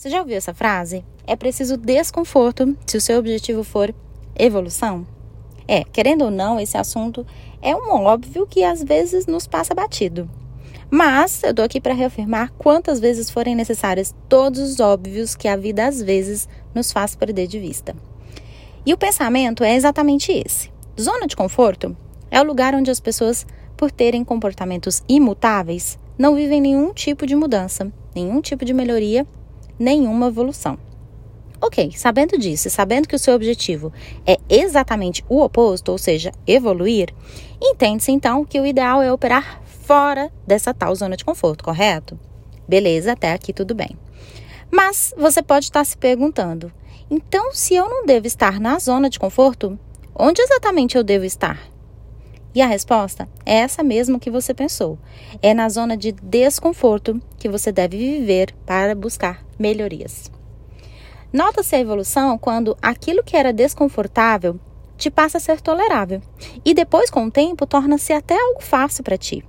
Você 0.00 0.08
já 0.08 0.20
ouviu 0.20 0.38
essa 0.38 0.54
frase? 0.54 1.04
É 1.26 1.36
preciso 1.36 1.76
desconforto 1.76 2.74
se 2.86 2.96
o 2.96 3.00
seu 3.02 3.18
objetivo 3.18 3.62
for 3.62 3.94
evolução? 4.34 5.06
É, 5.68 5.84
querendo 5.84 6.24
ou 6.24 6.30
não, 6.30 6.58
esse 6.58 6.74
assunto 6.78 7.26
é 7.60 7.76
um 7.76 7.90
óbvio 7.90 8.46
que 8.46 8.64
às 8.64 8.82
vezes 8.82 9.26
nos 9.26 9.46
passa 9.46 9.74
batido. 9.74 10.26
Mas 10.90 11.42
eu 11.42 11.52
tô 11.52 11.60
aqui 11.60 11.82
para 11.82 11.92
reafirmar 11.92 12.50
quantas 12.56 12.98
vezes 12.98 13.28
forem 13.28 13.54
necessárias 13.54 14.14
todos 14.26 14.58
os 14.60 14.80
óbvios 14.80 15.36
que 15.36 15.46
a 15.46 15.54
vida 15.54 15.86
às 15.86 16.00
vezes 16.00 16.48
nos 16.74 16.90
faz 16.90 17.14
perder 17.14 17.46
de 17.46 17.58
vista. 17.58 17.94
E 18.86 18.94
o 18.94 18.96
pensamento 18.96 19.62
é 19.62 19.74
exatamente 19.74 20.32
esse. 20.32 20.70
Zona 20.98 21.26
de 21.26 21.36
conforto 21.36 21.94
é 22.30 22.40
o 22.40 22.44
lugar 22.46 22.74
onde 22.74 22.90
as 22.90 23.00
pessoas, 23.00 23.46
por 23.76 23.90
terem 23.90 24.24
comportamentos 24.24 25.02
imutáveis, 25.06 25.98
não 26.16 26.34
vivem 26.34 26.58
nenhum 26.58 26.94
tipo 26.94 27.26
de 27.26 27.36
mudança, 27.36 27.92
nenhum 28.14 28.40
tipo 28.40 28.64
de 28.64 28.72
melhoria, 28.72 29.26
nenhuma 29.80 30.28
evolução. 30.28 30.78
Ok, 31.62 31.92
sabendo 31.96 32.38
disso 32.38 32.70
sabendo 32.70 33.08
que 33.08 33.16
o 33.16 33.18
seu 33.18 33.34
objetivo 33.34 33.92
é 34.26 34.38
exatamente 34.48 35.24
o 35.28 35.42
oposto, 35.42 35.90
ou 35.90 35.98
seja, 35.98 36.32
evoluir, 36.46 37.12
entende-se 37.60 38.12
então 38.12 38.44
que 38.44 38.60
o 38.60 38.66
ideal 38.66 39.02
é 39.02 39.12
operar 39.12 39.60
fora 39.64 40.30
dessa 40.46 40.72
tal 40.72 40.94
zona 40.94 41.16
de 41.16 41.24
conforto, 41.24 41.64
correto? 41.64 42.18
Beleza, 42.68 43.12
até 43.12 43.32
aqui 43.32 43.52
tudo 43.52 43.74
bem. 43.74 43.98
Mas 44.70 45.12
você 45.18 45.42
pode 45.42 45.66
estar 45.66 45.84
se 45.84 45.96
perguntando: 45.96 46.72
então, 47.10 47.52
se 47.52 47.74
eu 47.74 47.88
não 47.88 48.06
devo 48.06 48.26
estar 48.26 48.60
na 48.60 48.78
zona 48.78 49.10
de 49.10 49.18
conforto, 49.18 49.78
onde 50.14 50.40
exatamente 50.40 50.96
eu 50.96 51.02
devo 51.02 51.24
estar? 51.24 51.60
E 52.54 52.60
a 52.60 52.66
resposta 52.66 53.28
é 53.46 53.58
essa 53.58 53.82
mesmo 53.82 54.18
que 54.18 54.30
você 54.30 54.52
pensou. 54.52 54.98
É 55.40 55.54
na 55.54 55.68
zona 55.68 55.96
de 55.96 56.12
desconforto 56.12 57.20
que 57.38 57.48
você 57.48 57.70
deve 57.70 57.96
viver 57.96 58.52
para 58.66 58.94
buscar 58.94 59.44
melhorias. 59.58 60.30
Nota-se 61.32 61.76
a 61.76 61.80
evolução 61.80 62.36
quando 62.36 62.76
aquilo 62.82 63.22
que 63.22 63.36
era 63.36 63.52
desconfortável 63.52 64.58
te 64.96 65.10
passa 65.10 65.38
a 65.38 65.40
ser 65.40 65.60
tolerável 65.60 66.20
e 66.64 66.74
depois, 66.74 67.08
com 67.08 67.24
o 67.26 67.30
tempo, 67.30 67.66
torna-se 67.66 68.12
até 68.12 68.34
algo 68.38 68.60
fácil 68.60 69.04
para 69.04 69.16
ti. 69.16 69.44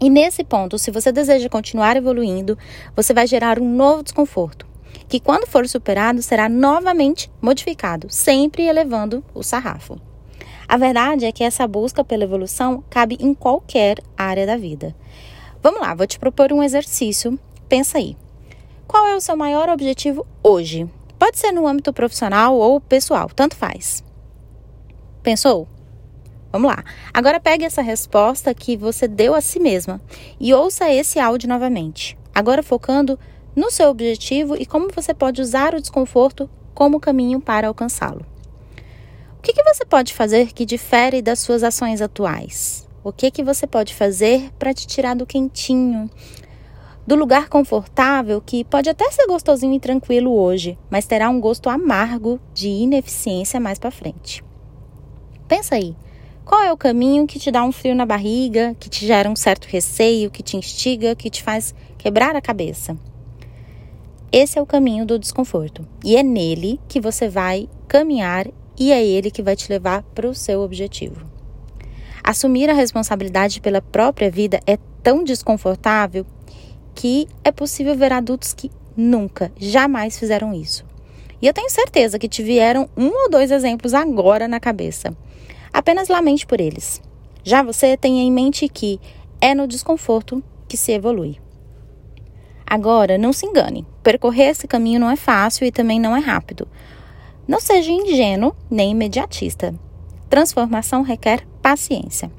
E 0.00 0.10
nesse 0.10 0.42
ponto, 0.42 0.76
se 0.78 0.90
você 0.90 1.12
deseja 1.12 1.48
continuar 1.48 1.96
evoluindo, 1.96 2.58
você 2.94 3.14
vai 3.14 3.24
gerar 3.24 3.60
um 3.60 3.76
novo 3.76 4.02
desconforto, 4.02 4.66
que 5.08 5.20
quando 5.20 5.46
for 5.46 5.66
superado 5.68 6.20
será 6.20 6.48
novamente 6.48 7.30
modificado, 7.40 8.08
sempre 8.10 8.64
elevando 8.64 9.24
o 9.32 9.44
sarrafo. 9.44 10.11
A 10.68 10.76
verdade 10.76 11.26
é 11.26 11.32
que 11.32 11.44
essa 11.44 11.66
busca 11.66 12.04
pela 12.04 12.24
evolução 12.24 12.82
cabe 12.88 13.16
em 13.20 13.34
qualquer 13.34 13.98
área 14.16 14.46
da 14.46 14.56
vida. 14.56 14.94
Vamos 15.62 15.80
lá, 15.80 15.94
vou 15.94 16.06
te 16.06 16.18
propor 16.18 16.52
um 16.52 16.62
exercício. 16.62 17.38
Pensa 17.68 17.98
aí. 17.98 18.16
Qual 18.86 19.06
é 19.06 19.16
o 19.16 19.20
seu 19.20 19.36
maior 19.36 19.68
objetivo 19.68 20.26
hoje? 20.42 20.88
Pode 21.18 21.38
ser 21.38 21.52
no 21.52 21.66
âmbito 21.66 21.92
profissional 21.92 22.56
ou 22.56 22.80
pessoal, 22.80 23.30
tanto 23.34 23.56
faz. 23.56 24.02
Pensou? 25.22 25.68
Vamos 26.50 26.70
lá. 26.70 26.84
Agora 27.14 27.40
pegue 27.40 27.64
essa 27.64 27.80
resposta 27.80 28.52
que 28.52 28.76
você 28.76 29.08
deu 29.08 29.34
a 29.34 29.40
si 29.40 29.58
mesma 29.58 30.00
e 30.38 30.52
ouça 30.52 30.90
esse 30.90 31.18
áudio 31.18 31.48
novamente. 31.48 32.18
Agora 32.34 32.62
focando 32.62 33.18
no 33.54 33.70
seu 33.70 33.88
objetivo 33.88 34.56
e 34.56 34.66
como 34.66 34.90
você 34.90 35.14
pode 35.14 35.40
usar 35.40 35.74
o 35.74 35.80
desconforto 35.80 36.50
como 36.74 37.00
caminho 37.00 37.40
para 37.40 37.68
alcançá-lo. 37.68 38.31
O 39.42 39.44
que, 39.44 39.54
que 39.54 39.64
você 39.64 39.84
pode 39.84 40.14
fazer 40.14 40.52
que 40.52 40.64
difere 40.64 41.20
das 41.20 41.40
suas 41.40 41.64
ações 41.64 42.00
atuais? 42.00 42.88
O 43.02 43.12
que, 43.12 43.28
que 43.28 43.42
você 43.42 43.66
pode 43.66 43.92
fazer 43.92 44.52
para 44.56 44.72
te 44.72 44.86
tirar 44.86 45.16
do 45.16 45.26
quentinho, 45.26 46.08
do 47.04 47.16
lugar 47.16 47.48
confortável 47.48 48.40
que 48.40 48.62
pode 48.62 48.88
até 48.88 49.10
ser 49.10 49.26
gostosinho 49.26 49.74
e 49.74 49.80
tranquilo 49.80 50.32
hoje, 50.32 50.78
mas 50.88 51.06
terá 51.06 51.28
um 51.28 51.40
gosto 51.40 51.68
amargo 51.68 52.38
de 52.54 52.68
ineficiência 52.68 53.58
mais 53.58 53.80
para 53.80 53.90
frente. 53.90 54.44
Pensa 55.48 55.74
aí, 55.74 55.96
qual 56.44 56.62
é 56.62 56.72
o 56.72 56.76
caminho 56.76 57.26
que 57.26 57.40
te 57.40 57.50
dá 57.50 57.64
um 57.64 57.72
frio 57.72 57.96
na 57.96 58.06
barriga, 58.06 58.76
que 58.78 58.88
te 58.88 59.04
gera 59.04 59.28
um 59.28 59.34
certo 59.34 59.64
receio, 59.64 60.30
que 60.30 60.44
te 60.44 60.56
instiga, 60.56 61.16
que 61.16 61.28
te 61.28 61.42
faz 61.42 61.74
quebrar 61.98 62.36
a 62.36 62.40
cabeça? 62.40 62.96
Esse 64.30 64.56
é 64.56 64.62
o 64.62 64.66
caminho 64.66 65.04
do 65.04 65.18
desconforto 65.18 65.84
e 66.04 66.16
é 66.16 66.22
nele 66.22 66.78
que 66.86 67.00
você 67.00 67.28
vai 67.28 67.68
caminhar 67.88 68.46
e 68.82 68.90
é 68.90 69.00
ele 69.00 69.30
que 69.30 69.44
vai 69.44 69.54
te 69.54 69.70
levar 69.70 70.02
para 70.12 70.28
o 70.28 70.34
seu 70.34 70.60
objetivo. 70.60 71.24
Assumir 72.24 72.68
a 72.68 72.72
responsabilidade 72.72 73.60
pela 73.60 73.80
própria 73.80 74.28
vida 74.28 74.60
é 74.66 74.76
tão 75.04 75.22
desconfortável 75.22 76.26
que 76.92 77.28
é 77.44 77.52
possível 77.52 77.96
ver 77.96 78.12
adultos 78.12 78.52
que 78.52 78.72
nunca, 78.96 79.52
jamais 79.56 80.18
fizeram 80.18 80.52
isso. 80.52 80.84
E 81.40 81.46
eu 81.46 81.54
tenho 81.54 81.70
certeza 81.70 82.18
que 82.18 82.28
te 82.28 82.42
vieram 82.42 82.88
um 82.96 83.06
ou 83.06 83.30
dois 83.30 83.52
exemplos 83.52 83.94
agora 83.94 84.48
na 84.48 84.58
cabeça. 84.58 85.16
Apenas 85.72 86.08
lamente 86.08 86.44
por 86.44 86.60
eles. 86.60 87.00
Já 87.44 87.62
você 87.62 87.96
tenha 87.96 88.24
em 88.24 88.32
mente 88.32 88.68
que 88.68 89.00
é 89.40 89.54
no 89.54 89.68
desconforto 89.68 90.42
que 90.66 90.76
se 90.76 90.90
evolui. 90.90 91.38
Agora, 92.66 93.16
não 93.16 93.32
se 93.32 93.46
engane, 93.46 93.86
percorrer 94.02 94.48
esse 94.48 94.66
caminho 94.66 94.98
não 94.98 95.10
é 95.10 95.14
fácil 95.14 95.64
e 95.64 95.70
também 95.70 96.00
não 96.00 96.16
é 96.16 96.20
rápido. 96.20 96.66
Não 97.46 97.60
seja 97.60 97.90
ingênuo 97.90 98.54
nem 98.70 98.92
imediatista. 98.92 99.74
Transformação 100.28 101.02
requer 101.02 101.46
paciência. 101.60 102.30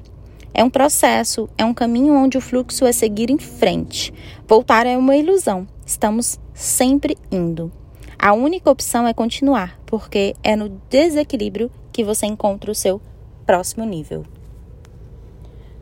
É 0.52 0.62
um 0.62 0.70
processo, 0.70 1.48
é 1.58 1.64
um 1.64 1.74
caminho 1.74 2.14
onde 2.14 2.38
o 2.38 2.40
fluxo 2.40 2.86
é 2.86 2.92
seguir 2.92 3.30
em 3.30 3.38
frente. 3.38 4.14
Voltar 4.46 4.86
é 4.86 4.96
uma 4.96 5.16
ilusão. 5.16 5.66
Estamos 5.84 6.38
sempre 6.52 7.18
indo. 7.30 7.72
A 8.18 8.32
única 8.32 8.70
opção 8.70 9.06
é 9.06 9.12
continuar, 9.12 9.78
porque 9.84 10.34
é 10.42 10.56
no 10.56 10.68
desequilíbrio 10.88 11.70
que 11.92 12.04
você 12.04 12.24
encontra 12.26 12.70
o 12.70 12.74
seu 12.74 13.00
próximo 13.44 13.84
nível. 13.84 14.24